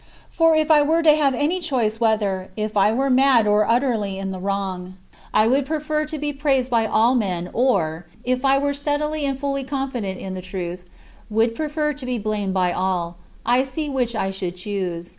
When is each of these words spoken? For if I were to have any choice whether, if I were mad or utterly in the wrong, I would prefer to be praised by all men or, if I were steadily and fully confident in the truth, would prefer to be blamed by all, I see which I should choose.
For 0.31 0.55
if 0.55 0.71
I 0.71 0.81
were 0.81 1.03
to 1.03 1.13
have 1.13 1.35
any 1.35 1.59
choice 1.59 1.99
whether, 1.99 2.49
if 2.57 2.75
I 2.75 2.91
were 2.91 3.11
mad 3.11 3.45
or 3.45 3.69
utterly 3.69 4.17
in 4.17 4.31
the 4.31 4.39
wrong, 4.39 4.95
I 5.31 5.45
would 5.47 5.63
prefer 5.63 6.05
to 6.05 6.17
be 6.17 6.33
praised 6.33 6.71
by 6.71 6.87
all 6.87 7.13
men 7.13 7.51
or, 7.53 8.07
if 8.23 8.43
I 8.43 8.57
were 8.57 8.73
steadily 8.73 9.27
and 9.27 9.39
fully 9.39 9.63
confident 9.63 10.19
in 10.19 10.33
the 10.33 10.41
truth, 10.41 10.85
would 11.29 11.53
prefer 11.53 11.93
to 11.93 12.05
be 12.07 12.17
blamed 12.17 12.55
by 12.55 12.73
all, 12.73 13.17
I 13.45 13.63
see 13.63 13.91
which 13.91 14.15
I 14.15 14.31
should 14.31 14.55
choose. 14.55 15.09